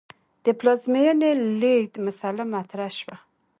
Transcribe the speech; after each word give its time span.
د 0.43 0.47
پلازمې 0.59 1.05
لېږد 1.61 1.93
مسئله 2.05 2.43
مطرح 2.53 2.89
شوه. 2.99 3.15